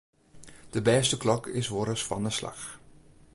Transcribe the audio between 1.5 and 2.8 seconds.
is wolris fan 'e slach.